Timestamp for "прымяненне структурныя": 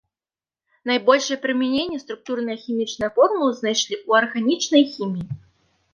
1.43-2.57